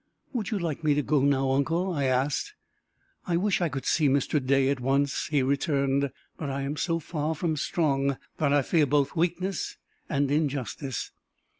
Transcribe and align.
"Would 0.33 0.49
you 0.49 0.57
like 0.57 0.83
me 0.83 0.95
to 0.95 1.03
go 1.03 1.21
now, 1.21 1.51
uncle?" 1.51 1.93
I 1.93 2.05
asked. 2.05 2.55
"I 3.27 3.37
wish 3.37 3.61
I 3.61 3.69
could 3.69 3.85
see 3.85 4.09
Mr. 4.09 4.43
Day 4.43 4.69
at 4.69 4.79
once," 4.79 5.27
he 5.27 5.43
returned, 5.43 6.09
"but 6.39 6.49
I 6.49 6.63
am 6.63 6.75
so 6.75 6.97
far 6.97 7.35
from 7.35 7.55
strong, 7.55 8.17
that 8.37 8.51
I 8.51 8.63
fear 8.63 8.87
both 8.87 9.15
weakness 9.15 9.77
and 10.09 10.31
injustice. 10.31 11.11